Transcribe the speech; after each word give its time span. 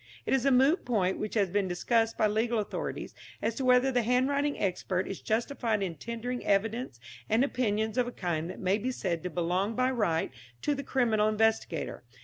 It 0.25 0.33
is 0.33 0.47
a 0.47 0.51
moot 0.51 0.83
point, 0.83 1.19
which 1.19 1.35
has 1.35 1.51
been 1.51 1.67
discussed 1.67 2.17
by 2.17 2.25
legal 2.25 2.57
authorities, 2.57 3.13
as 3.39 3.53
to 3.53 3.65
whether 3.65 3.91
the 3.91 4.01
handwriting 4.01 4.59
expert 4.59 5.05
is 5.07 5.21
justified 5.21 5.83
in 5.83 5.93
tendering 5.93 6.43
evidence 6.43 6.99
and 7.29 7.43
opinions 7.43 7.99
of 7.99 8.07
a 8.07 8.11
kind 8.11 8.49
that 8.49 8.59
may 8.59 8.79
be 8.79 8.89
said 8.89 9.21
to 9.21 9.29
belong 9.29 9.75
by 9.75 9.91
right 9.91 10.31
to 10.63 10.73
the 10.73 10.81
criminal 10.83 11.29
investigator. 11.29 12.01